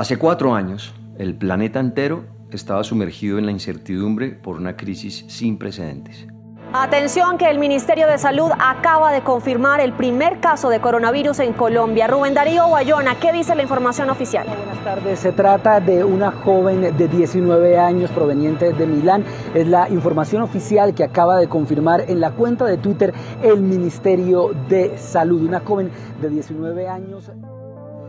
[0.00, 5.58] Hace cuatro años, el planeta entero estaba sumergido en la incertidumbre por una crisis sin
[5.58, 6.26] precedentes.
[6.72, 11.52] Atención que el Ministerio de Salud acaba de confirmar el primer caso de coronavirus en
[11.52, 12.06] Colombia.
[12.06, 14.46] Rubén Darío Bayona, ¿qué dice la información oficial?
[14.46, 15.18] Buenas tardes.
[15.18, 19.22] Se trata de una joven de 19 años proveniente de Milán.
[19.52, 23.12] Es la información oficial que acaba de confirmar en la cuenta de Twitter
[23.42, 25.42] el Ministerio de Salud.
[25.42, 25.90] Una joven
[26.22, 27.30] de 19 años.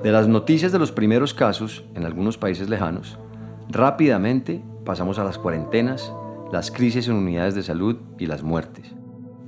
[0.03, 3.19] De las noticias de los primeros casos en algunos países lejanos,
[3.69, 6.11] rápidamente pasamos a las cuarentenas
[6.51, 8.95] las crisis en unidades de salud y las muertes.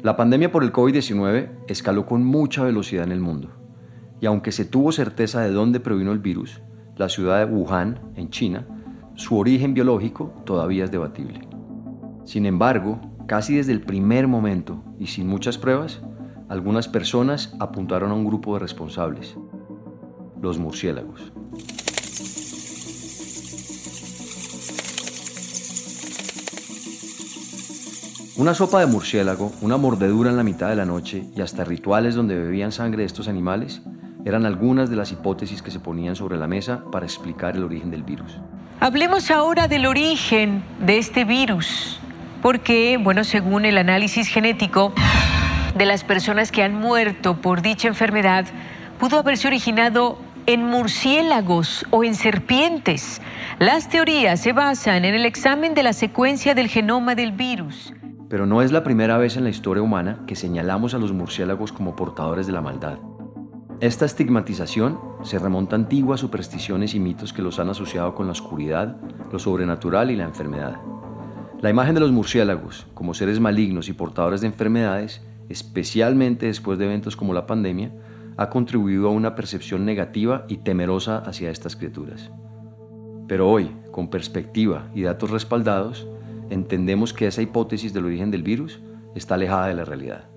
[0.04, 3.50] La pandemia por el COVID-19 escaló con mucha velocidad en el mundo,
[4.22, 6.62] y aunque se tuvo certeza de dónde provino el virus,
[6.98, 8.68] la ciudad de Wuhan, en China,
[9.16, 11.48] su origen biológico todavía es debatible.
[12.26, 16.04] Sin embargo, casi desde el primer momento y sin muchas pruebas,
[16.48, 19.36] algunas personas apuntaron a un grupo de responsables,
[20.44, 21.32] los murciélagos.
[28.36, 32.14] Una sopa de murciélago, una mordedura en la mitad de la noche y hasta rituales
[32.14, 33.82] donde bebían sangre de estos animales
[34.26, 37.90] eran algunas de las hipótesis que se ponían sobre la mesa para explicar el origen
[37.90, 38.38] del virus.
[38.82, 42.00] Hablemos ahora del origen de este virus,
[42.42, 44.94] porque, bueno, según el análisis genético
[45.78, 48.46] de las personas que han muerto por dicha enfermedad,
[49.00, 53.22] pudo haberse originado en murciélagos o en serpientes.
[53.60, 57.94] Las teorías se basan en el examen de la secuencia del genoma del virus
[58.34, 61.72] pero no es la primera vez en la historia humana que señalamos a los murciélagos
[61.72, 62.98] como portadores de la maldad.
[63.80, 68.32] Esta estigmatización se remonta a antiguas supersticiones y mitos que los han asociado con la
[68.32, 68.98] oscuridad,
[69.32, 70.78] lo sobrenatural y la enfermedad.
[71.62, 76.86] La imagen de los murciélagos como seres malignos y portadores de enfermedades, especialmente después de
[76.86, 77.92] eventos como la pandemia,
[78.38, 82.32] ha contribuido a una percepción negativa y temerosa hacia estas criaturas.
[83.28, 86.08] Pero hoy, con perspectiva y datos respaldados,
[86.50, 88.82] entendemos que esa hipótesis del origen del virus
[89.16, 90.30] está alejada de la realidad.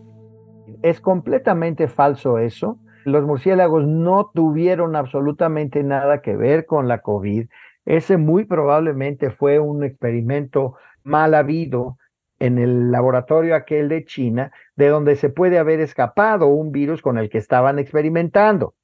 [0.82, 2.78] Es completamente falso eso.
[3.04, 7.46] Los murciélagos no tuvieron absolutamente nada que ver con la COVID.
[7.84, 10.74] Ese muy probablemente fue un experimento
[11.04, 11.98] mal habido
[12.38, 17.18] en el laboratorio aquel de China, de donde se puede haber escapado un virus con
[17.18, 18.74] el que estaban experimentando.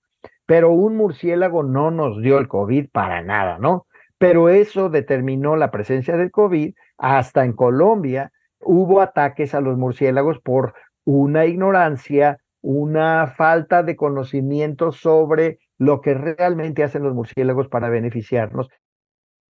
[0.47, 3.87] Pero un murciélago no nos dio el COVID para nada, ¿no?
[4.19, 8.33] Pero eso determinó la presencia del COVID hasta en Colombia
[8.65, 16.15] hubo ataques a los murciélagos por una ignorancia, una falta de conocimiento sobre lo que
[16.15, 18.69] realmente hacen los murciélagos para beneficiarnos.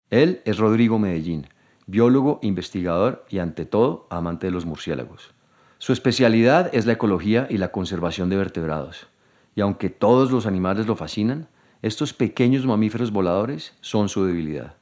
[0.10, 1.48] Él es Rodrigo Medellín,
[1.88, 5.34] biólogo, investigador y ante todo amante de los murciélagos.
[5.82, 9.10] Su especialidad es la ecología y la conservación de vertebrados.
[9.56, 11.48] Y aunque todos los animales lo fascinan,
[11.82, 14.76] estos pequeños mamíferos voladores son su debilidad.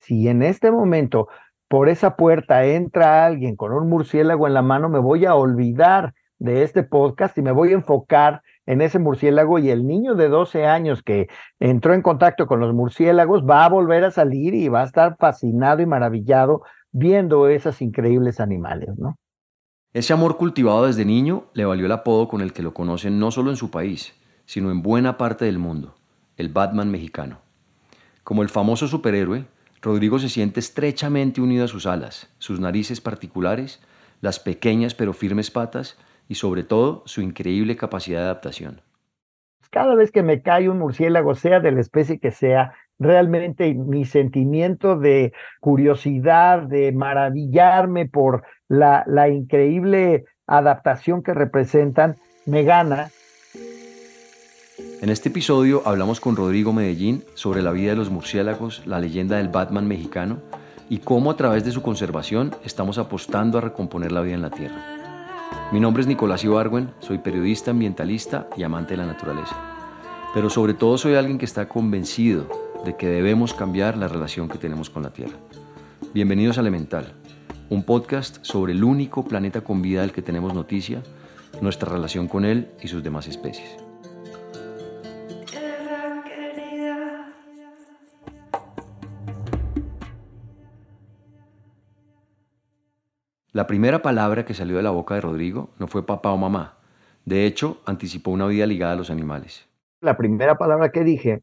[0.00, 1.28] Si en este momento
[1.66, 6.12] por esa puerta entra alguien con un murciélago en la mano, me voy a olvidar
[6.38, 10.28] de este podcast y me voy a enfocar en ese murciélago y el niño de
[10.28, 14.68] 12 años que entró en contacto con los murciélagos va a volver a salir y
[14.68, 19.16] va a estar fascinado y maravillado viendo esos increíbles animales, ¿no?
[19.94, 23.30] Ese amor cultivado desde niño le valió el apodo con el que lo conocen no
[23.30, 24.14] solo en su país,
[24.46, 25.94] sino en buena parte del mundo,
[26.38, 27.40] el Batman mexicano.
[28.24, 29.44] Como el famoso superhéroe,
[29.82, 33.82] Rodrigo se siente estrechamente unido a sus alas, sus narices particulares,
[34.22, 38.80] las pequeñas pero firmes patas y sobre todo su increíble capacidad de adaptación.
[39.70, 44.04] Cada vez que me cae un murciélago, sea de la especie que sea, realmente mi
[44.04, 52.16] sentimiento de curiosidad, de maravillarme por la, increíble adaptación que representan,
[52.46, 53.10] me gana
[55.00, 59.36] en este episodio hablamos con Rodrigo Medellín sobre la vida de los murciélagos, la leyenda
[59.36, 60.38] del Batman mexicano
[60.88, 64.50] y cómo a través de su conservación estamos apostando a recomponer la vida en la
[64.50, 64.80] Tierra.
[65.72, 69.56] Mi nombre es Nicolás Ibargüen, soy periodista ambientalista y amante de la naturaleza.
[70.34, 72.46] Pero sobre todo soy alguien que está convencido
[72.84, 75.36] de que debemos cambiar la relación que tenemos con la Tierra.
[76.14, 77.12] Bienvenidos a Elemental,
[77.72, 81.02] un podcast sobre el único planeta con vida del que tenemos noticia,
[81.62, 83.78] nuestra relación con él y sus demás especies.
[93.52, 96.76] La primera palabra que salió de la boca de Rodrigo no fue papá o mamá.
[97.24, 99.66] De hecho, anticipó una vida ligada a los animales.
[100.02, 101.42] La primera palabra que dije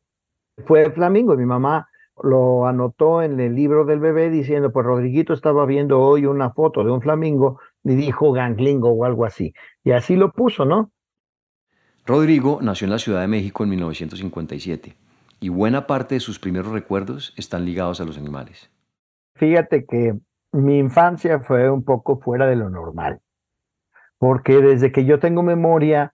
[0.67, 1.35] fue flamingo.
[1.35, 1.89] Mi mamá
[2.23, 6.83] lo anotó en el libro del bebé diciendo, pues Rodriguito estaba viendo hoy una foto
[6.83, 9.53] de un flamingo y dijo ganglingo o algo así.
[9.83, 10.91] Y así lo puso, ¿no?
[12.05, 14.95] Rodrigo nació en la Ciudad de México en 1957
[15.39, 18.71] y buena parte de sus primeros recuerdos están ligados a los animales.
[19.35, 20.17] Fíjate que
[20.51, 23.21] mi infancia fue un poco fuera de lo normal,
[24.17, 26.13] porque desde que yo tengo memoria,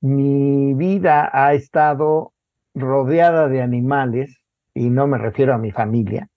[0.00, 2.32] mi vida ha estado
[2.74, 4.42] rodeada de animales,
[4.76, 6.28] y no me refiero a mi familia,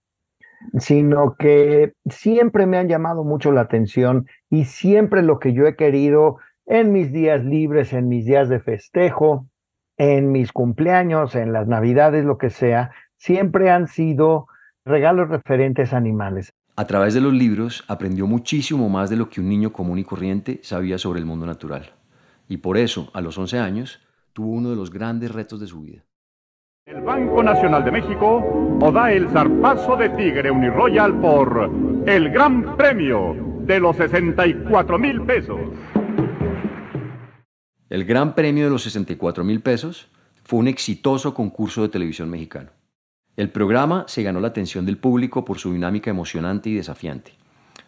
[0.78, 5.76] sino que siempre me han llamado mucho la atención y siempre lo que yo he
[5.76, 9.48] querido en mis días libres, en mis días de festejo,
[9.98, 14.48] en mis cumpleaños, en las navidades, lo que sea, siempre han sido
[14.86, 16.54] regalos referentes a animales.
[16.78, 20.06] A través de los libros aprendió muchísimo más de lo que un niño común y
[20.06, 21.92] corriente sabía sobre el mundo natural.
[22.48, 24.00] Y por eso, a los 11 años,
[24.32, 26.04] tuvo uno de los grandes retos de su vida.
[26.90, 28.44] El Banco Nacional de México
[28.82, 31.70] o da el zarpazo de Tigre Uniroyal por
[32.08, 35.60] el Gran Premio de los 64 mil pesos.
[37.92, 40.10] El Gran Premio de los 64 mil pesos
[40.44, 42.72] fue un exitoso concurso de televisión mexicano.
[43.36, 47.34] El programa se ganó la atención del público por su dinámica emocionante y desafiante,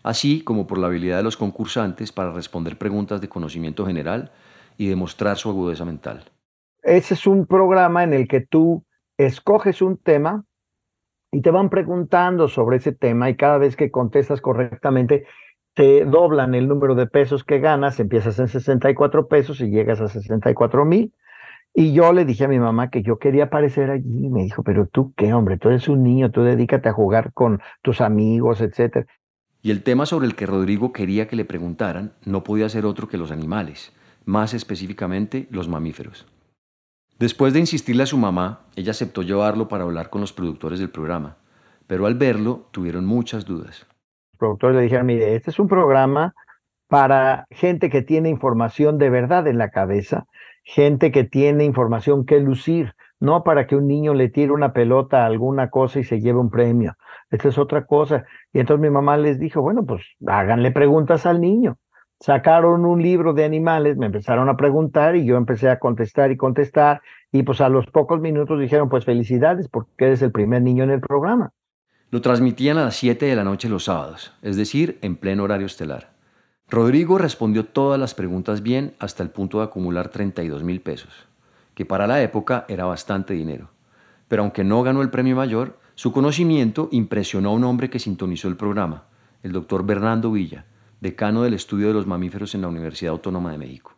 [0.03, 4.31] así como por la habilidad de los concursantes para responder preguntas de conocimiento general
[4.77, 6.25] y demostrar su agudeza mental.
[6.83, 8.83] Ese es un programa en el que tú
[9.17, 10.45] escoges un tema
[11.31, 15.25] y te van preguntando sobre ese tema y cada vez que contestas correctamente
[15.73, 20.07] te doblan el número de pesos que ganas, empiezas en 64 pesos y llegas a
[20.07, 21.13] 64 mil.
[21.73, 24.87] Y yo le dije a mi mamá que yo quería aparecer allí me dijo, pero
[24.87, 29.07] tú qué hombre, tú eres un niño, tú dedícate a jugar con tus amigos, etc.
[29.61, 33.07] Y el tema sobre el que Rodrigo quería que le preguntaran no podía ser otro
[33.07, 33.93] que los animales,
[34.25, 36.27] más específicamente los mamíferos.
[37.21, 40.89] Después de insistirle a su mamá, ella aceptó llevarlo para hablar con los productores del
[40.89, 41.37] programa,
[41.87, 43.87] pero al verlo tuvieron muchas dudas
[44.41, 46.33] productores le dijeron, mire, este es un programa
[46.87, 50.25] para gente que tiene información de verdad en la cabeza,
[50.63, 55.21] gente que tiene información que lucir, no para que un niño le tire una pelota
[55.21, 56.95] a alguna cosa y se lleve un premio.
[57.29, 58.25] Esta es otra cosa.
[58.51, 61.77] Y entonces mi mamá les dijo, bueno, pues háganle preguntas al niño.
[62.21, 66.37] Sacaron un libro de animales, me empezaron a preguntar y yo empecé a contestar y
[66.37, 67.01] contestar.
[67.31, 70.91] Y pues a los pocos minutos dijeron, pues felicidades porque eres el primer niño en
[70.91, 71.51] el programa.
[72.11, 75.65] Lo transmitían a las 7 de la noche los sábados, es decir, en pleno horario
[75.65, 76.11] estelar.
[76.69, 81.27] Rodrigo respondió todas las preguntas bien hasta el punto de acumular 32 mil pesos,
[81.73, 83.71] que para la época era bastante dinero.
[84.27, 88.47] Pero aunque no ganó el premio mayor, su conocimiento impresionó a un hombre que sintonizó
[88.47, 89.05] el programa,
[89.41, 90.65] el doctor Bernardo Villa,
[91.01, 93.97] decano del estudio de los mamíferos en la Universidad Autónoma de México.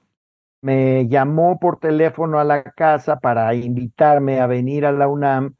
[0.62, 5.56] Me llamó por teléfono a la casa para invitarme a venir a la UNAM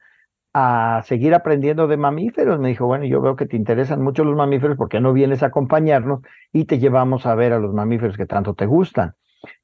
[0.54, 2.58] a seguir aprendiendo de mamíferos.
[2.58, 5.42] Me dijo, bueno, yo veo que te interesan mucho los mamíferos, ¿por qué no vienes
[5.42, 6.20] a acompañarnos
[6.52, 9.14] y te llevamos a ver a los mamíferos que tanto te gustan?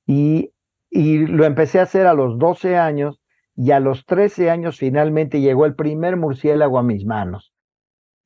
[0.06, 0.52] Y,
[0.90, 3.22] y lo empecé a hacer a los 12 años
[3.56, 7.54] y a los 13 años finalmente llegó el primer murciélago a mis manos.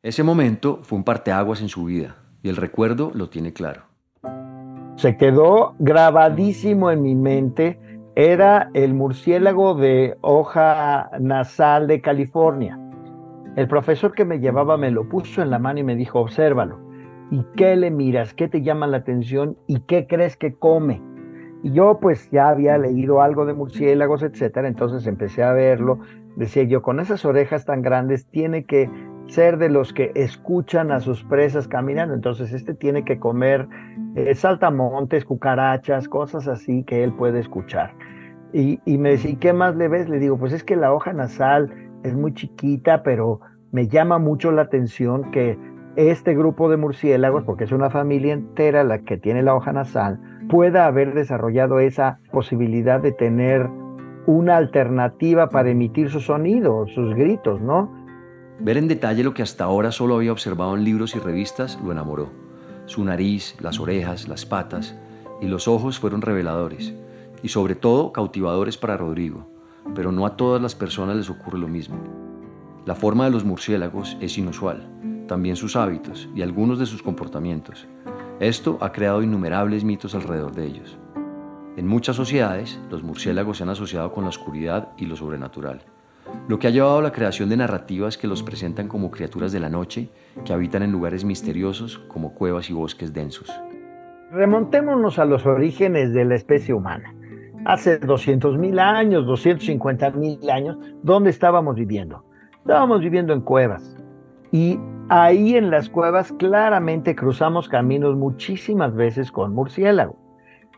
[0.02, 3.82] Ese momento fue un parteaguas en su vida y el recuerdo lo tiene claro.
[4.96, 7.80] Se quedó grabadísimo en mi mente
[8.14, 12.78] era el murciélago de hoja nasal de California.
[13.56, 16.78] El profesor que me llevaba me lo puso en la mano y me dijo, obsérvalo.
[17.30, 18.34] ¿Y qué le miras?
[18.34, 19.56] ¿Qué te llama la atención?
[19.66, 21.02] ¿Y qué crees que come?
[21.62, 25.98] Y yo pues ya había leído algo de murciélagos, etcétera, entonces empecé a verlo.
[26.36, 28.90] Decía yo, con esas orejas tan grandes tiene que
[29.26, 32.14] ser de los que escuchan a sus presas caminando.
[32.14, 33.68] Entonces este tiene que comer
[34.14, 37.94] eh, saltamontes, cucarachas, cosas así que él puede escuchar.
[38.52, 40.08] Y, me decía, qué más le ves?
[40.08, 43.40] Le digo, pues es que la hoja nasal es muy chiquita, pero
[43.72, 45.58] me llama mucho la atención que
[45.96, 50.20] este grupo de murciélagos, porque es una familia entera la que tiene la hoja nasal,
[50.48, 53.68] pueda haber desarrollado esa posibilidad de tener
[54.26, 58.03] una alternativa para emitir sus sonidos, sus gritos, ¿no?
[58.60, 61.90] Ver en detalle lo que hasta ahora solo había observado en libros y revistas lo
[61.90, 62.30] enamoró.
[62.86, 64.94] Su nariz, las orejas, las patas
[65.40, 66.94] y los ojos fueron reveladores
[67.42, 69.46] y sobre todo cautivadores para Rodrigo,
[69.94, 71.98] pero no a todas las personas les ocurre lo mismo.
[72.86, 74.88] La forma de los murciélagos es inusual,
[75.26, 77.86] también sus hábitos y algunos de sus comportamientos.
[78.40, 80.96] Esto ha creado innumerables mitos alrededor de ellos.
[81.76, 85.82] En muchas sociedades, los murciélagos se han asociado con la oscuridad y lo sobrenatural,
[86.48, 89.60] lo que ha llevado a la creación de narrativas que los presentan como criaturas de
[89.60, 90.10] la noche
[90.44, 93.50] que habitan en lugares misteriosos como cuevas y bosques densos.
[94.30, 97.14] Remontémonos a los orígenes de la especie humana
[97.64, 102.24] hace 200 mil años, 250 mil años, ¿dónde estábamos viviendo?
[102.58, 103.96] Estábamos viviendo en cuevas.
[104.52, 104.78] Y
[105.08, 110.16] ahí en las cuevas claramente cruzamos caminos muchísimas veces con murciélagos.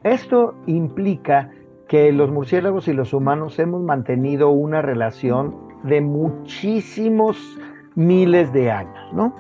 [0.02, 1.50] Esto implica
[1.88, 7.59] que los murciélagos y los humanos hemos mantenido una relación de muchísimos
[7.95, 9.35] miles de años, ¿no?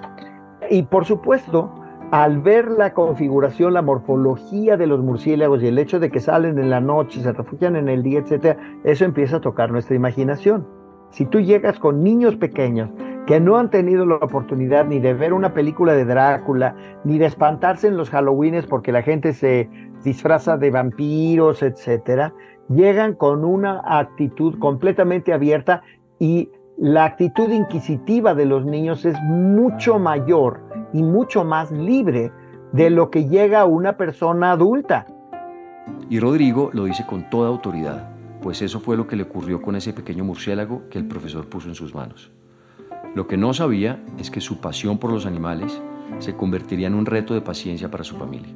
[0.70, 1.72] Y por supuesto,
[2.10, 6.58] al ver la configuración, la morfología de los murciélagos y el hecho de que salen
[6.58, 10.66] en la noche, se refugian en el día, etcétera, eso empieza a tocar nuestra imaginación.
[11.10, 12.90] Si tú llegas con niños pequeños
[13.26, 17.26] que no han tenido la oportunidad ni de ver una película de Drácula, ni de
[17.26, 19.68] espantarse en los Halloweenes porque la gente se
[20.06, 22.32] disfraza de vampiros, etcétera,
[22.68, 25.82] llegan con una actitud completamente abierta
[26.20, 26.48] y
[26.78, 30.60] la actitud inquisitiva de los niños es mucho mayor
[30.92, 32.30] y mucho más libre
[32.72, 35.06] de lo que llega una persona adulta.
[36.08, 38.08] Y Rodrigo lo dice con toda autoridad,
[38.42, 41.68] pues eso fue lo que le ocurrió con ese pequeño murciélago que el profesor puso
[41.68, 42.30] en sus manos.
[43.16, 45.82] Lo que no sabía es que su pasión por los animales
[46.20, 48.54] se convertiría en un reto de paciencia para su familia.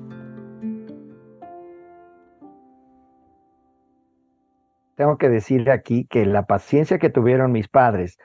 [5.00, 8.18] Tengo que decir aquí que la paciencia que tuvieron mis padres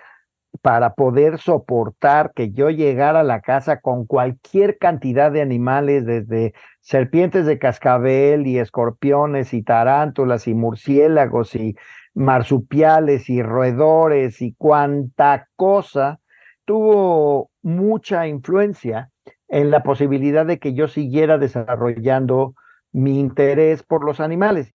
[0.62, 6.54] para poder soportar que yo llegara a la casa con cualquier cantidad de animales, desde
[6.82, 11.78] serpientes de cascabel y escorpiones y tarántulas y murciélagos y
[12.14, 16.20] marsupiales y roedores y cuanta cosa,
[16.66, 19.12] tuvo mucha influencia
[19.48, 22.54] en la posibilidad de que yo siguiera desarrollando
[22.92, 24.74] mi interés por los animales.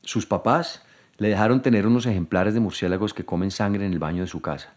[0.00, 0.86] Sus papás
[1.22, 4.42] le dejaron tener unos ejemplares de murciélagos que comen sangre en el baño de su
[4.42, 4.74] casa.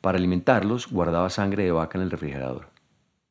[0.00, 2.66] Para alimentarlos, guardaba sangre de vaca en el refrigerador.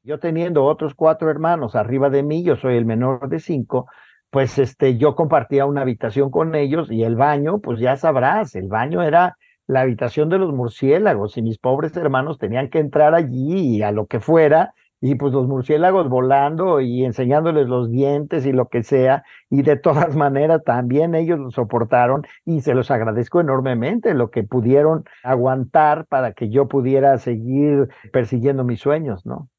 [0.01, 3.87] Yo teniendo otros cuatro hermanos arriba de mí, yo soy el menor de cinco,
[4.29, 8.69] pues este, yo compartía una habitación con ellos y el baño, pues ya sabrás, el
[8.69, 9.35] baño era
[9.67, 13.91] la habitación de los murciélagos y mis pobres hermanos tenían que entrar allí y a
[13.91, 18.83] lo que fuera y pues los murciélagos volando y enseñándoles los dientes y lo que
[18.83, 24.31] sea, y de todas maneras también ellos lo soportaron y se los agradezco enormemente lo
[24.31, 29.49] que pudieron aguantar para que yo pudiera seguir persiguiendo mis sueños, ¿no?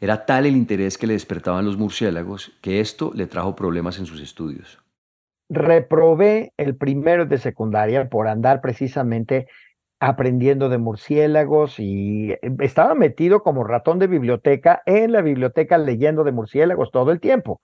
[0.00, 4.06] Era tal el interés que le despertaban los murciélagos que esto le trajo problemas en
[4.06, 4.82] sus estudios.
[5.48, 9.46] Reprobé el primero de secundaria por andar precisamente
[10.00, 16.24] aprendiendo de murciélagos y eh, estaba metido como ratón de biblioteca en la biblioteca leyendo
[16.24, 17.60] de murciélagos todo el tiempo.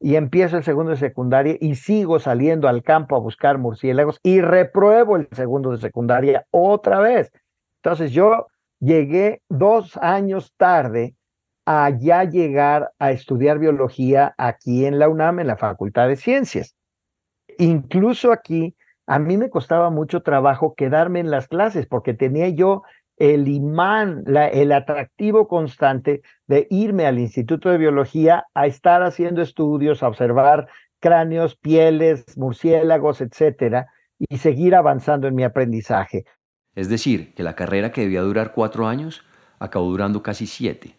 [0.00, 4.40] Y empiezo el segundo de secundaria y sigo saliendo al campo a buscar murciélagos y
[4.40, 7.32] repruebo el segundo de secundaria otra vez.
[7.82, 8.48] Entonces yo
[8.80, 11.14] llegué dos años tarde
[11.66, 16.74] a ya llegar a estudiar biología aquí en la UNAM, en la Facultad de Ciencias.
[17.58, 22.82] Incluso aquí a mí me costaba mucho trabajo quedarme en las clases porque tenía yo
[23.16, 30.02] el imán, el atractivo constante de irme al Instituto de Biología a estar haciendo estudios,
[30.02, 30.68] a observar
[31.00, 36.24] cráneos, pieles, murciélagos, etcétera, y seguir avanzando en mi aprendizaje.
[36.74, 39.22] Es decir, que la carrera que debía durar cuatro años
[39.58, 40.96] acabó durando casi siete.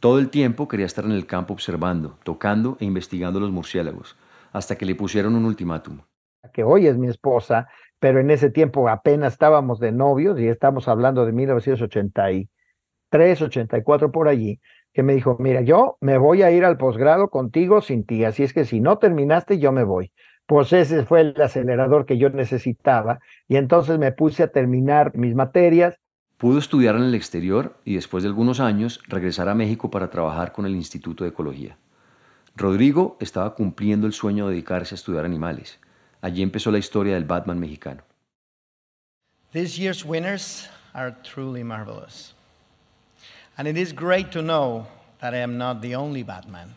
[0.00, 4.16] Todo el tiempo quería estar en el campo observando, tocando e investigando los murciélagos,
[4.52, 6.00] hasta que le pusieron un ultimátum
[6.50, 7.68] que hoy es mi esposa,
[7.98, 14.26] pero en ese tiempo apenas estábamos de novios y estamos hablando de 1983, 84 por
[14.28, 14.60] allí,
[14.92, 18.42] que me dijo, mira, yo me voy a ir al posgrado contigo sin ti, así
[18.42, 20.12] es que si no terminaste, yo me voy.
[20.46, 25.36] Pues ese fue el acelerador que yo necesitaba y entonces me puse a terminar mis
[25.36, 26.00] materias.
[26.36, 30.50] Pudo estudiar en el exterior y después de algunos años regresar a México para trabajar
[30.50, 31.78] con el Instituto de Ecología.
[32.56, 35.78] Rodrigo estaba cumpliendo el sueño de dedicarse a estudiar animales
[36.22, 38.02] Allí empezó la historia del Batman mexicano.
[39.52, 42.34] This year's winners are truly marvelous.
[43.56, 44.86] And it is great to know
[45.20, 46.76] that I am not the only Batman.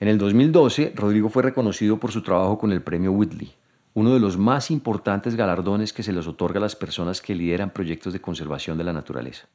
[0.00, 3.54] En el 2012, Rodrigo fue reconocido por su trabajo con el premio Whitley,
[3.94, 7.70] uno de los más importantes galardones que se les otorga a las personas que lideran
[7.70, 9.46] proyectos de conservación de la naturaleza.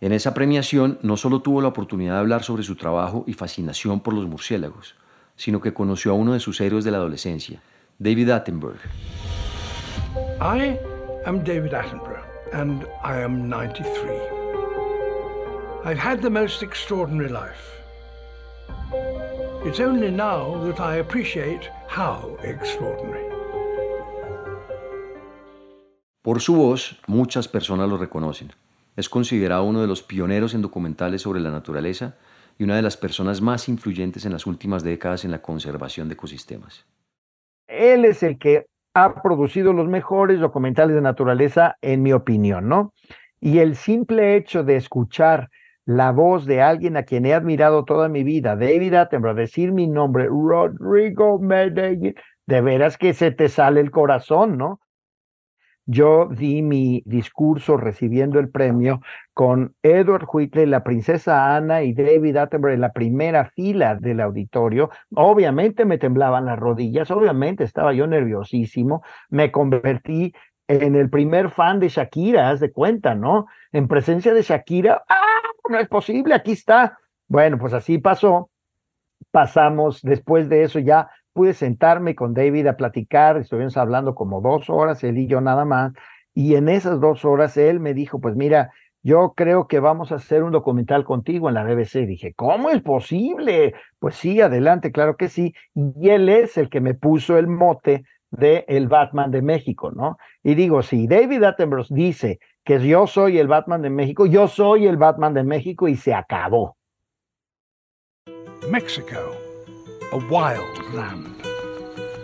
[0.00, 4.00] En esa premiación no solo tuvo la oportunidad de hablar sobre su trabajo y fascinación
[4.00, 4.96] por los murciélagos,
[5.38, 7.62] sino que conoció a uno de sus héroes de la adolescencia,
[7.98, 8.76] David Attenborough.
[10.40, 10.78] I
[11.24, 14.38] am David Attenborough and I am 93.
[15.84, 17.78] I've had the most extraordinary life.
[19.64, 23.24] It's only now that I appreciate how extraordinary.
[26.22, 28.52] Por su voz, muchas personas lo reconocen.
[28.96, 32.16] Es considerado uno de los pioneros en documentales sobre la naturaleza
[32.58, 36.14] y una de las personas más influyentes en las últimas décadas en la conservación de
[36.14, 36.84] ecosistemas.
[37.68, 42.92] Él es el que ha producido los mejores documentales de naturaleza, en mi opinión, ¿no?
[43.40, 45.50] Y el simple hecho de escuchar
[45.84, 49.86] la voz de alguien a quien he admirado toda mi vida, David Attenborough, decir mi
[49.86, 52.14] nombre, Rodrigo Medellín,
[52.46, 54.80] de veras que se te sale el corazón, ¿no?
[55.90, 59.00] Yo di mi discurso recibiendo el premio
[59.32, 64.90] con Edward Whitley, la princesa Ana y David Attenborough en la primera fila del auditorio.
[65.14, 70.34] Obviamente me temblaban las rodillas, obviamente estaba yo nerviosísimo, me convertí
[70.68, 73.46] en el primer fan de Shakira, haz de cuenta, ¿no?
[73.72, 75.42] En presencia de Shakira, ¡ah!
[75.70, 76.98] No es posible, aquí está.
[77.28, 78.50] Bueno, pues así pasó.
[79.30, 84.70] Pasamos, después de eso ya pude sentarme con David a platicar, estuvimos hablando como dos
[84.70, 85.92] horas, él y yo nada más,
[86.34, 90.16] y en esas dos horas él me dijo, pues mira, yo creo que vamos a
[90.16, 92.06] hacer un documental contigo en la BBC.
[92.06, 93.74] dije, ¿cómo es posible?
[93.98, 95.54] Pues sí, adelante, claro que sí.
[95.74, 100.18] Y él es el que me puso el mote de el Batman de México, ¿no?
[100.42, 104.86] Y digo, si David Attenborough dice que yo soy el Batman de México, yo soy
[104.86, 106.76] el Batman de México y se acabó.
[108.70, 109.16] Mexico,
[110.12, 111.26] a wild land.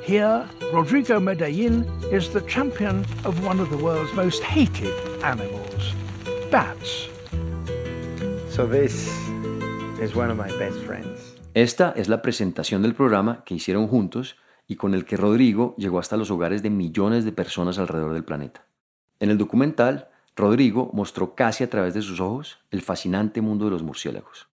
[0.02, 5.94] Here, Rodrigo Medellin is the champion of one of the world's most hated animals,
[6.50, 7.08] bats.
[8.50, 9.08] So this
[10.00, 11.36] is one of my best friends.
[11.54, 14.36] Esta es la presentación del programa que hicieron juntos
[14.66, 18.24] y con el que Rodrigo llegó hasta los hogares de millones de personas alrededor del
[18.24, 18.64] planeta.
[19.20, 23.70] En el documental, Rodrigo mostró casi a través de sus ojos el fascinante mundo de
[23.70, 24.48] los murciélagos.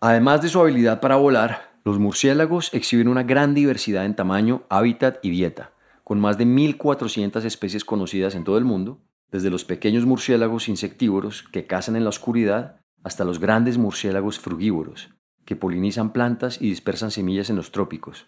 [0.00, 5.18] Además de su habilidad para volar, los murciélagos exhiben una gran diversidad en tamaño, hábitat
[5.22, 5.72] y dieta,
[6.02, 9.00] con más de 1.400 especies conocidas en todo el mundo,
[9.30, 15.10] desde los pequeños murciélagos insectívoros que cazan en la oscuridad hasta los grandes murciélagos frugívoros,
[15.44, 18.26] que polinizan plantas y dispersan semillas en los trópicos,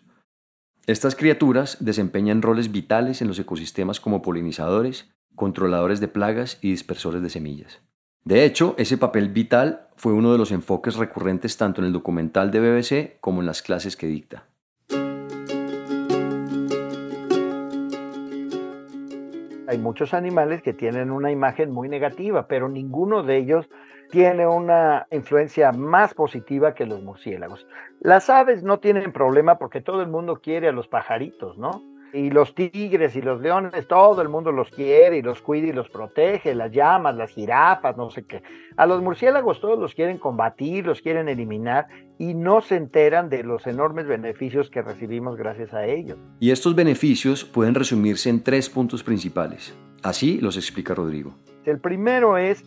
[0.87, 7.23] estas criaturas desempeñan roles vitales en los ecosistemas como polinizadores, controladores de plagas y dispersores
[7.23, 7.81] de semillas.
[8.27, 12.51] De hecho, ese papel vital fue uno de los enfoques recurrentes tanto en el documental
[12.51, 14.49] de BBC como en las clases que dicta.
[19.69, 23.71] Hay muchos animales que tienen una imagen muy negativa, pero ninguno de ellos
[24.11, 27.69] tiene una influencia más positiva que los murciélagos.
[28.01, 31.81] Las aves no tienen problema porque todo el mundo quiere a los pajaritos, ¿no?
[32.17, 35.73] Y los tigres y los leones, todo el mundo los quiere y los cuida y
[35.73, 38.43] los protege, las llamas, las jirafas, no sé qué.
[38.79, 43.43] A los murciélagos todos los quieren combatir, los quieren eliminar y no se enteran de
[43.43, 46.17] los enormes beneficios que recibimos gracias a ellos.
[46.41, 49.77] Y estos beneficios pueden resumirse en tres puntos principales.
[50.03, 51.35] Así los explica Rodrigo.
[51.67, 52.65] El primero es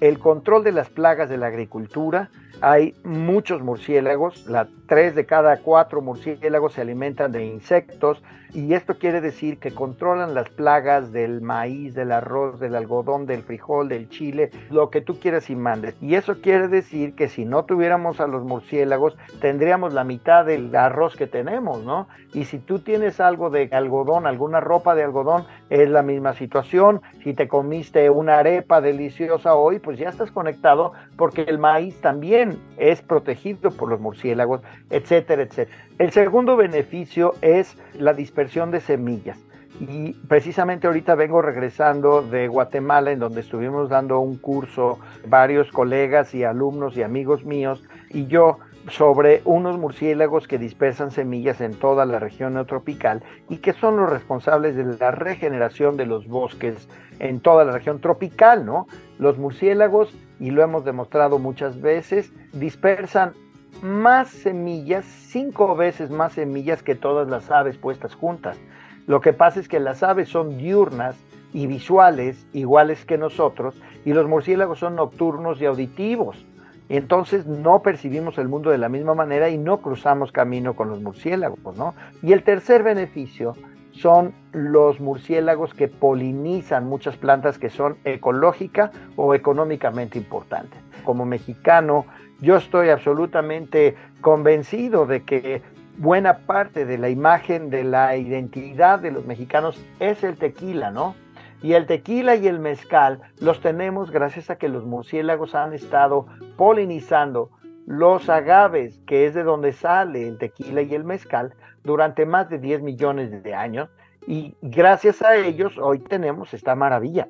[0.00, 2.30] el control de las plagas de la agricultura.
[2.60, 8.98] Hay muchos murciélagos, la, tres de cada cuatro murciélagos se alimentan de insectos y esto
[8.98, 14.08] quiere decir que controlan las plagas del maíz, del arroz, del algodón, del frijol, del
[14.08, 15.94] chile, lo que tú quieras y mandes.
[16.00, 20.74] Y eso quiere decir que si no tuviéramos a los murciélagos, tendríamos la mitad del
[20.74, 22.08] arroz que tenemos, ¿no?
[22.32, 27.00] Y si tú tienes algo de algodón, alguna ropa de algodón, es la misma situación.
[27.22, 32.58] Si te comiste una arepa deliciosa hoy, pues ya estás conectado porque el maíz también
[32.76, 34.60] es protegido por los murciélagos,
[34.90, 35.76] etcétera, etcétera.
[36.00, 39.38] El segundo beneficio es la dispersión de semillas.
[39.80, 46.34] Y precisamente ahorita vengo regresando de Guatemala, en donde estuvimos dando un curso, varios colegas
[46.34, 52.06] y alumnos y amigos míos, y yo sobre unos murciélagos que dispersan semillas en toda
[52.06, 57.40] la región neotropical y que son los responsables de la regeneración de los bosques en
[57.40, 58.86] toda la región tropical, ¿no?
[59.18, 63.34] Los murciélagos, y lo hemos demostrado muchas veces, dispersan
[63.82, 68.58] más semillas, cinco veces más semillas que todas las aves puestas juntas.
[69.06, 71.16] Lo que pasa es que las aves son diurnas
[71.52, 76.46] y visuales iguales que nosotros y los murciélagos son nocturnos y auditivos.
[76.88, 81.00] entonces no percibimos el mundo de la misma manera y no cruzamos camino con los
[81.00, 81.94] murciélagos, ¿no?
[82.20, 83.54] Y el tercer beneficio
[83.92, 90.80] son los murciélagos que polinizan muchas plantas que son ecológica o económicamente importantes.
[91.04, 92.06] Como mexicano,
[92.40, 95.62] yo estoy absolutamente convencido de que
[95.98, 101.14] buena parte de la imagen de la identidad de los mexicanos es el tequila, ¿no?
[101.62, 106.26] Y el tequila y el mezcal los tenemos gracias a que los murciélagos han estado
[106.56, 107.50] polinizando
[107.86, 112.58] los agaves, que es de donde sale el tequila y el mezcal, durante más de
[112.58, 113.90] 10 millones de años.
[114.26, 117.28] Y gracias a ellos hoy tenemos esta maravilla.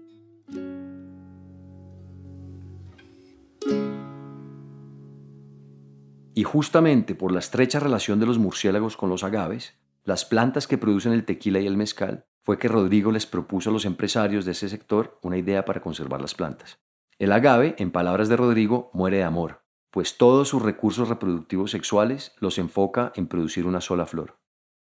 [6.40, 10.78] Y justamente por la estrecha relación de los murciélagos con los agaves, las plantas que
[10.78, 14.52] producen el tequila y el mezcal, fue que Rodrigo les propuso a los empresarios de
[14.52, 16.78] ese sector una idea para conservar las plantas.
[17.18, 22.32] El agave, en palabras de Rodrigo, muere de amor, pues todos sus recursos reproductivos sexuales
[22.38, 24.38] los enfoca en producir una sola flor.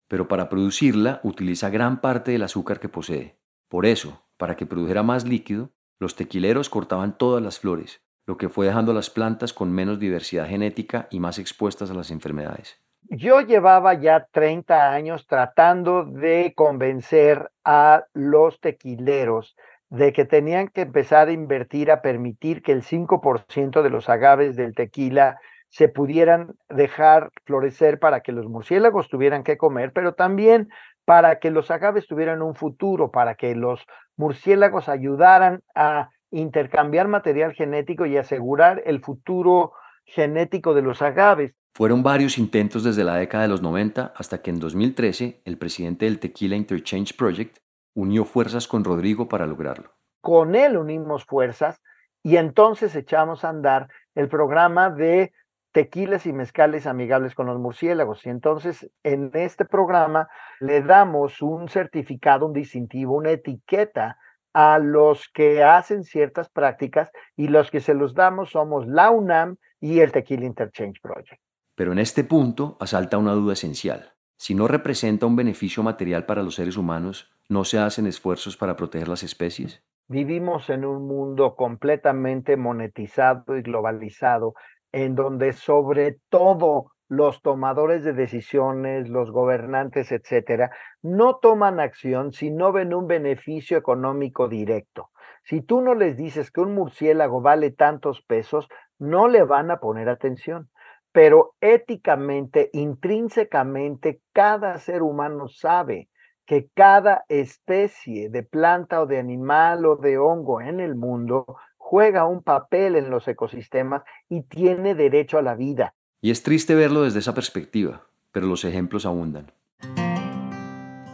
[0.10, 3.40] Pero para producirla utiliza gran parte del azúcar que posee.
[3.70, 8.50] Por eso, Para que produjera más líquido, los tequileros cortaban todas las flores, lo que
[8.50, 12.82] fue dejando a las plantas con menos diversidad genética y más expuestas a las enfermedades.
[13.10, 19.56] Yo llevaba ya 30 años tratando de convencer a los tequileros
[19.90, 24.56] de que tenían que empezar a invertir a permitir que el 5% de los agaves
[24.56, 30.70] del tequila se pudieran dejar florecer para que los murciélagos tuvieran que comer, pero también
[31.06, 33.86] para que los agaves tuvieran un futuro, para que los
[34.16, 39.74] murciélagos ayudaran a intercambiar material genético y asegurar el futuro
[40.06, 41.54] genético de los agaves.
[41.74, 46.06] Fueron varios intentos desde la década de los 90 hasta que en 2013 el presidente
[46.06, 47.58] del Tequila Interchange Project
[47.94, 49.92] unió fuerzas con Rodrigo para lograrlo.
[50.22, 51.82] Con él unimos fuerzas
[52.24, 55.34] y entonces echamos a andar el programa de
[55.72, 58.26] tequilas y mezcales amigables con los murciélagos.
[58.26, 60.30] Y entonces en este programa
[60.62, 64.18] le damos un certificado, un distintivo, una etiqueta
[64.56, 69.58] a los que hacen ciertas prácticas y los que se los damos somos la UNAM
[69.82, 71.42] y el Tequila Interchange Project.
[71.76, 74.14] Pero en este punto asalta una duda esencial.
[74.38, 78.78] Si no representa un beneficio material para los seres humanos, ¿no se hacen esfuerzos para
[78.78, 79.84] proteger las especies?
[80.08, 84.54] Vivimos en un mundo completamente monetizado y globalizado,
[84.94, 92.52] en donde sobre todo los tomadores de decisiones, los gobernantes, etcétera, no toman acción si
[92.52, 95.12] no ven un beneficio económico directo.
[95.44, 99.80] Si tú no les dices que un murciélago vale tantos pesos, no le van a
[99.80, 100.70] poner atención.
[101.12, 106.10] Pero éticamente, intrínsecamente, cada ser humano sabe
[106.46, 111.46] que cada especie de planta o de animal o de hongo en el mundo
[111.78, 115.94] juega un papel en los ecosistemas y tiene derecho a la vida.
[116.22, 119.52] Y es triste verlo desde esa perspectiva, pero los ejemplos abundan.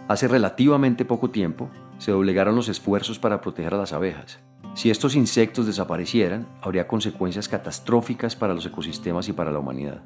[0.07, 4.39] Hace relativamente poco tiempo se doblegaron los esfuerzos para proteger a las abejas.
[4.73, 10.01] Si estos insectos desaparecieran, habría consecuencias catastróficas para los ecosistemas y para la humanidad.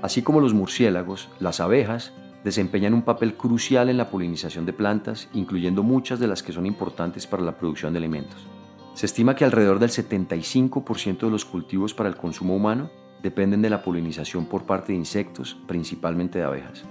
[0.00, 2.12] Así como los murciélagos, las abejas
[2.44, 6.66] desempeñan un papel crucial en la polinización de plantas, incluyendo muchas de las que son
[6.66, 8.46] importantes para la producción de alimentos.
[8.94, 12.90] Se estima que alrededor del 75% de los cultivos para el consumo humano
[13.22, 16.84] dependen de la polinización por parte de insectos, principalmente de abejas.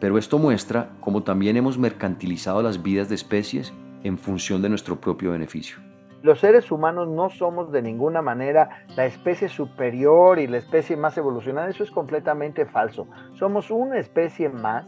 [0.00, 5.00] Pero esto muestra cómo también hemos mercantilizado las vidas de especies en función de nuestro
[5.00, 5.78] propio beneficio.
[6.22, 11.16] Los seres humanos no somos de ninguna manera la especie superior y la especie más
[11.16, 11.68] evolucionada.
[11.68, 13.06] Eso es completamente falso.
[13.34, 14.86] Somos una especie más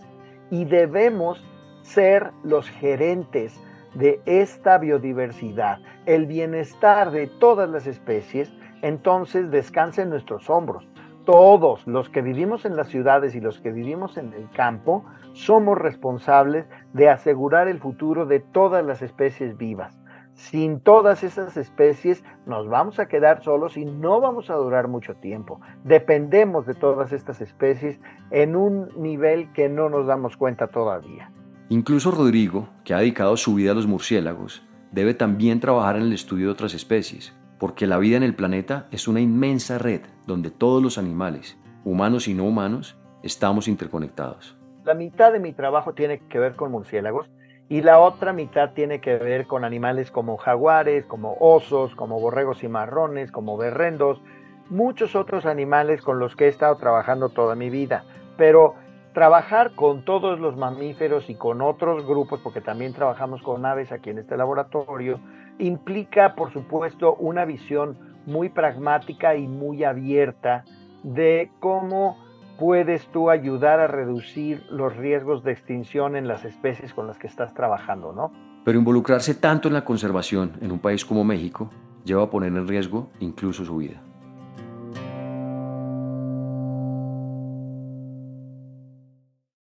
[0.50, 1.42] y debemos
[1.82, 3.60] ser los gerentes
[3.94, 5.78] de esta biodiversidad.
[6.06, 10.86] El bienestar de todas las especies entonces descansa en nuestros hombros.
[11.24, 15.76] Todos los que vivimos en las ciudades y los que vivimos en el campo somos
[15.76, 19.98] responsables de asegurar el futuro de todas las especies vivas.
[20.38, 25.14] Sin todas esas especies nos vamos a quedar solos y no vamos a durar mucho
[25.16, 25.60] tiempo.
[25.84, 31.30] Dependemos de todas estas especies en un nivel que no nos damos cuenta todavía.
[31.70, 34.62] Incluso Rodrigo, que ha dedicado su vida a los murciélagos,
[34.92, 38.86] debe también trabajar en el estudio de otras especies, porque la vida en el planeta
[38.90, 44.56] es una inmensa red donde todos los animales, humanos y no humanos, estamos interconectados.
[44.84, 47.28] La mitad de mi trabajo tiene que ver con murciélagos
[47.68, 52.62] y la otra mitad tiene que ver con animales como jaguares, como osos, como borregos
[52.62, 54.20] y marrones, como berrendos,
[54.70, 58.04] muchos otros animales con los que he estado trabajando toda mi vida.
[58.38, 58.76] Pero
[59.12, 64.10] trabajar con todos los mamíferos y con otros grupos, porque también trabajamos con aves aquí
[64.10, 65.20] en este laboratorio,
[65.58, 70.64] implica, por supuesto, una visión muy pragmática y muy abierta
[71.02, 72.16] de cómo
[72.58, 77.28] puedes tú ayudar a reducir los riesgos de extinción en las especies con las que
[77.28, 78.32] estás trabajando, ¿no?
[78.64, 81.70] Pero involucrarse tanto en la conservación en un país como México
[82.04, 84.02] lleva a poner en riesgo incluso su vida.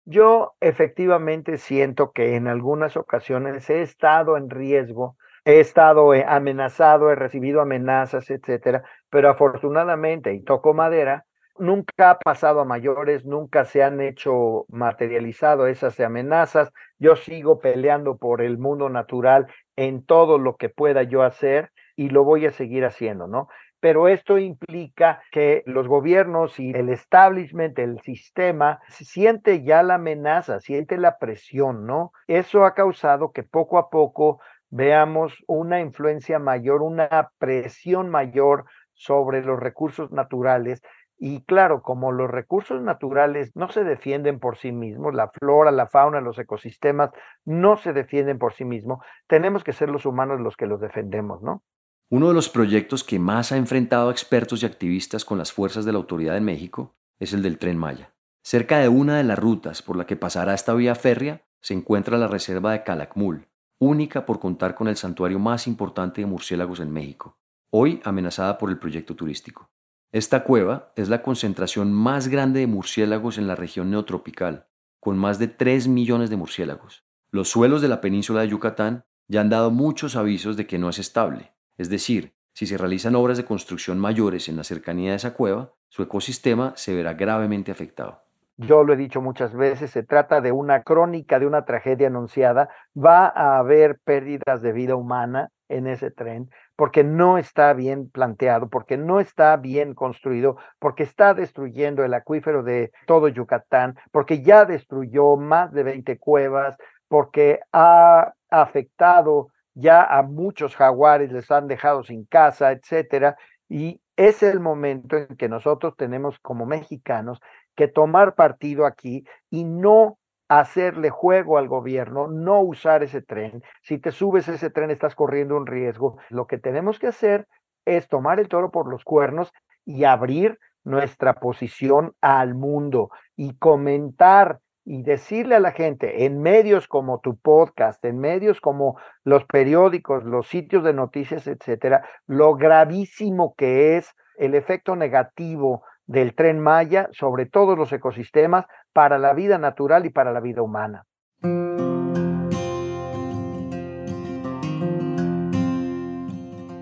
[0.06, 5.16] Yo efectivamente siento que en algunas ocasiones he estado en riesgo
[5.50, 11.26] he estado eh, amenazado, he recibido amenazas, etcétera, pero afortunadamente, y toco madera,
[11.58, 16.72] nunca ha pasado a mayores, nunca se han hecho materializado esas amenazas.
[16.98, 22.08] Yo sigo peleando por el mundo natural en todo lo que pueda yo hacer y
[22.08, 23.48] lo voy a seguir haciendo, ¿no?
[23.80, 30.60] Pero esto implica que los gobiernos y el establishment, el sistema, siente ya la amenaza,
[30.60, 32.12] siente la presión, ¿no?
[32.26, 39.42] Eso ha causado que poco a poco veamos una influencia mayor, una presión mayor sobre
[39.42, 40.82] los recursos naturales
[41.22, 45.86] Y claro, como los recursos naturales no se defienden por sí mismos, la flora, la
[45.86, 47.10] fauna, los ecosistemas
[47.44, 51.42] no se defienden por sí mismos, tenemos que ser los humanos los que los defendemos,
[51.42, 51.62] ¿no?
[52.08, 55.84] Uno de los proyectos que más ha enfrentado a expertos y activistas con las fuerzas
[55.84, 58.14] de la autoridad en México es el del tren Maya.
[58.42, 62.16] Cerca de una de las rutas por la que pasará esta vía férrea se encuentra
[62.16, 63.46] la reserva de Calakmul,
[63.80, 67.38] única por contar con el santuario más importante de murciélagos en México,
[67.70, 69.70] hoy amenazada por el proyecto turístico.
[70.12, 74.66] Esta cueva es la concentración más grande de murciélagos en la región neotropical,
[75.00, 77.04] con más de 3 millones de murciélagos.
[77.30, 80.90] Los suelos de la península de Yucatán ya han dado muchos avisos de que no
[80.90, 85.16] es estable, es decir, si se realizan obras de construcción mayores en la cercanía de
[85.16, 88.24] esa cueva, su ecosistema se verá gravemente afectado.
[88.62, 92.68] Yo lo he dicho muchas veces, se trata de una crónica de una tragedia anunciada.
[92.94, 98.68] Va a haber pérdidas de vida humana en ese tren porque no está bien planteado,
[98.68, 104.66] porque no está bien construido, porque está destruyendo el acuífero de todo Yucatán, porque ya
[104.66, 106.76] destruyó más de 20 cuevas,
[107.08, 113.36] porque ha afectado ya a muchos jaguares les han dejado sin casa, etcétera,
[113.70, 117.40] y es el momento en que nosotros tenemos como mexicanos
[117.76, 123.62] que tomar partido aquí y no hacerle juego al gobierno, no usar ese tren.
[123.82, 126.18] Si te subes ese tren estás corriendo un riesgo.
[126.28, 127.46] Lo que tenemos que hacer
[127.84, 129.52] es tomar el toro por los cuernos
[129.84, 136.88] y abrir nuestra posición al mundo y comentar y decirle a la gente en medios
[136.88, 143.54] como tu podcast, en medios como los periódicos, los sitios de noticias, etcétera, lo gravísimo
[143.56, 149.58] que es el efecto negativo del tren Maya sobre todos los ecosistemas para la vida
[149.58, 151.04] natural y para la vida humana.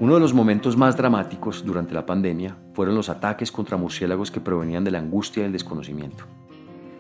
[0.01, 4.41] Uno de los momentos más dramáticos durante la pandemia fueron los ataques contra murciélagos que
[4.41, 6.25] provenían de la angustia y el desconocimiento.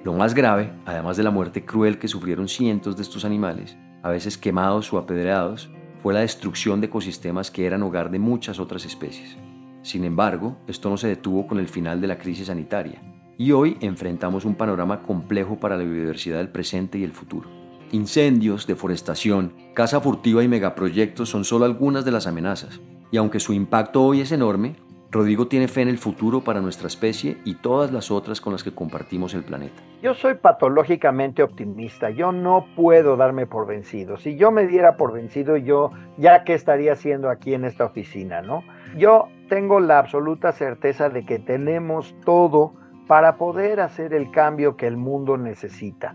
[0.04, 4.10] Lo más grave, además de la muerte cruel que sufrieron cientos de estos animales, a
[4.10, 5.70] veces quemados o apedreados,
[6.02, 9.38] fue la destrucción de ecosistemas que eran hogar de muchas otras especies.
[9.82, 13.00] Sin embargo, esto no se detuvo con el final de la crisis sanitaria,
[13.36, 17.48] y hoy enfrentamos un panorama complejo para la biodiversidad del presente y el futuro.
[17.92, 23.52] Incendios, deforestación, caza furtiva y megaproyectos son solo algunas de las amenazas, y aunque su
[23.52, 24.76] impacto hoy es enorme,
[25.10, 28.62] Rodrigo tiene fe en el futuro para nuestra especie y todas las otras con las
[28.62, 29.82] que compartimos el planeta.
[30.02, 34.18] Yo soy patológicamente optimista, yo no puedo darme por vencido.
[34.18, 38.42] Si yo me diera por vencido, yo ya qué estaría haciendo aquí en esta oficina,
[38.42, 38.64] ¿no?
[38.98, 42.74] Yo tengo la absoluta certeza de que tenemos todo
[43.08, 46.14] para poder hacer el cambio que el mundo necesita.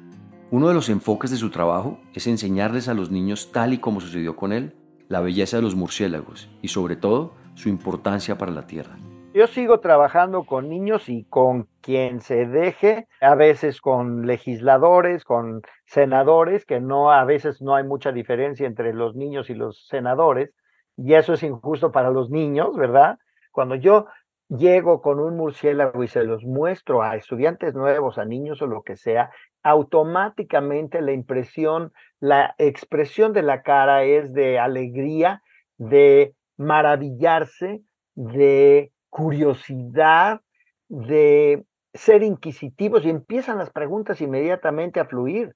[0.52, 4.00] Uno de los enfoques de su trabajo es enseñarles a los niños, tal y como
[4.00, 4.76] sucedió con él,
[5.10, 8.96] la belleza de los murciélagos y sobre todo su importancia para la tierra.
[9.34, 15.64] Yo sigo trabajando con niños y con quien se deje, a veces con legisladores, con
[15.88, 20.54] senadores, que no a veces no hay mucha diferencia entre los niños y los senadores,
[20.98, 23.18] y eso es injusto para los niños, ¿verdad?
[23.52, 24.08] Cuando yo
[24.50, 28.84] llego con un murciélago y se los muestro a estudiantes nuevos, a niños o lo
[28.84, 29.32] que sea,
[29.64, 35.42] automáticamente la impresión, la expresión de la cara es de alegría,
[35.78, 37.82] de maravillarse,
[38.16, 40.42] de curiosidad,
[40.90, 45.56] de ser inquisitivos y empiezan las preguntas inmediatamente a fluir.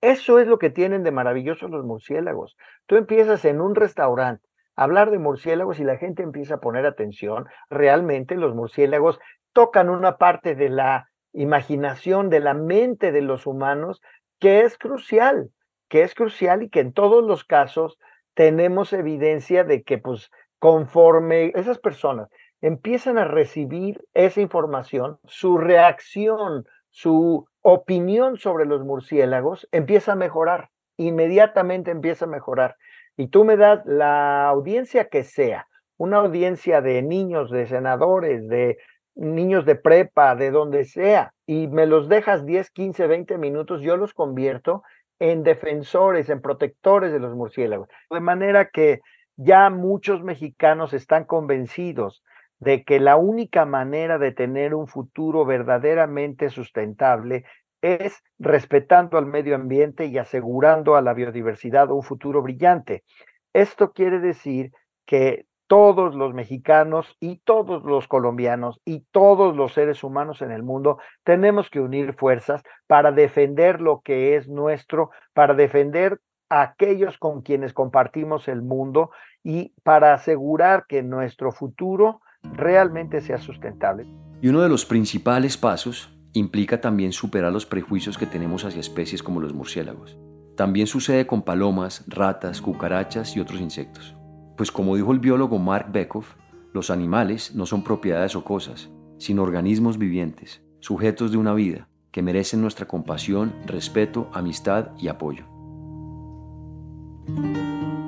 [0.00, 2.56] Eso es lo que tienen de maravilloso los murciélagos.
[2.86, 4.47] Tú empiezas en un restaurante
[4.78, 7.46] hablar de murciélagos y la gente empieza a poner atención.
[7.68, 9.18] Realmente los murciélagos
[9.52, 14.00] tocan una parte de la imaginación, de la mente de los humanos
[14.38, 15.50] que es crucial,
[15.88, 17.98] que es crucial y que en todos los casos
[18.34, 22.28] tenemos evidencia de que pues conforme esas personas
[22.60, 30.70] empiezan a recibir esa información, su reacción, su opinión sobre los murciélagos empieza a mejorar,
[30.96, 32.76] inmediatamente empieza a mejorar.
[33.18, 38.78] Y tú me das la audiencia que sea, una audiencia de niños, de senadores, de
[39.16, 43.96] niños de prepa, de donde sea, y me los dejas 10, 15, 20 minutos, yo
[43.96, 44.84] los convierto
[45.18, 47.88] en defensores, en protectores de los murciélagos.
[48.08, 49.00] De manera que
[49.34, 52.22] ya muchos mexicanos están convencidos
[52.60, 57.44] de que la única manera de tener un futuro verdaderamente sustentable
[57.82, 63.04] es respetando al medio ambiente y asegurando a la biodiversidad un futuro brillante.
[63.52, 64.72] Esto quiere decir
[65.06, 70.62] que todos los mexicanos y todos los colombianos y todos los seres humanos en el
[70.62, 77.18] mundo tenemos que unir fuerzas para defender lo que es nuestro, para defender a aquellos
[77.18, 79.10] con quienes compartimos el mundo
[79.44, 84.06] y para asegurar que nuestro futuro realmente sea sustentable.
[84.40, 89.22] Y uno de los principales pasos implica también superar los prejuicios que tenemos hacia especies
[89.22, 90.18] como los murciélagos.
[90.56, 94.14] También sucede con palomas, ratas, cucarachas y otros insectos.
[94.56, 96.34] Pues como dijo el biólogo Mark Beckhoff,
[96.72, 102.22] los animales no son propiedades o cosas, sino organismos vivientes, sujetos de una vida, que
[102.22, 105.44] merecen nuestra compasión, respeto, amistad y apoyo.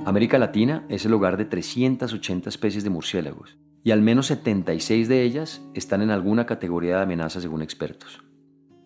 [0.04, 5.22] América Latina es el hogar de 380 especies de murciélagos, y al menos 76 de
[5.22, 8.22] ellas están en alguna categoría de amenaza según expertos.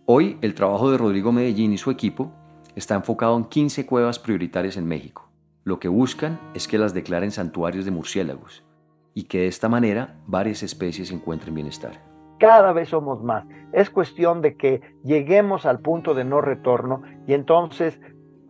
[0.06, 2.32] Hoy el trabajo de Rodrigo Medellín y su equipo
[2.76, 5.30] está enfocado en 15 cuevas prioritarias en México.
[5.64, 8.64] Lo que buscan es que las declaren santuarios de murciélagos
[9.14, 12.02] y que de esta manera varias especies encuentren bienestar.
[12.38, 13.46] Cada vez somos más.
[13.72, 17.98] Es cuestión de que lleguemos al punto de no retorno y entonces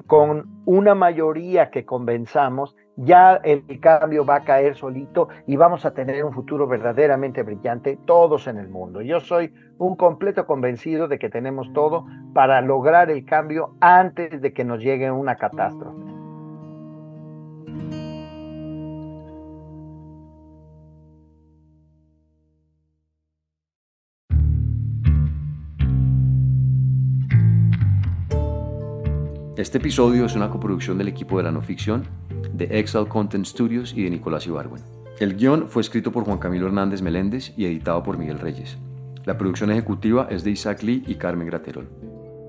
[0.07, 5.93] con una mayoría que convenzamos ya el cambio va a caer solito y vamos a
[5.93, 9.03] tener un futuro verdaderamente brillante todos en el mundo.
[9.03, 14.53] Yo soy un completo convencido de que tenemos todo para lograr el cambio antes de
[14.53, 16.15] que nos llegue una catástrofe.
[29.57, 32.05] Este episodio es una coproducción del equipo de la no ficción,
[32.53, 34.83] de Excel Content Studios y de Nicolás Ibargüen.
[35.21, 38.77] El guion fue escrito por Juan Camilo Hernández Meléndez y editado por Miguel Reyes.
[39.25, 41.89] La producción ejecutiva es de Isaac Lee y Carmen Graterol.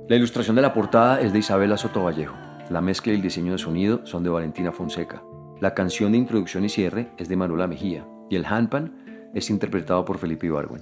[0.10, 2.36] La ilustración de la portada es de Isabela Soto Vallejo.
[2.70, 5.22] La mezcla y el diseño de sonido son de Valentina Fonseca.
[5.62, 8.06] La canción de introducción y cierre es de Manuela Mejía.
[8.30, 10.82] Y el handpan es interpretado por Felipe Ibargüen.